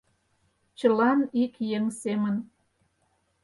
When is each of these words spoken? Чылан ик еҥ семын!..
Чылан 0.77 1.19
ик 1.43 1.53
еҥ 1.77 1.83
семын!.. 2.01 2.35